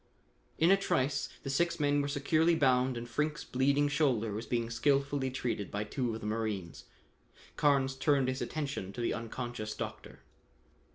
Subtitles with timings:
[0.57, 4.71] In a trice the six men were securely bound and Frink's bleeding shoulder was being
[4.71, 6.85] skilfully treated by two of the marines.
[7.55, 10.21] Carnes turned his attention to the unconscious doctor.